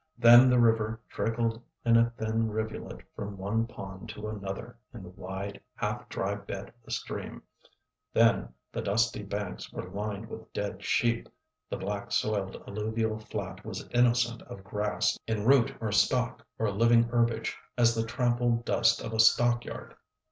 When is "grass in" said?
14.63-15.45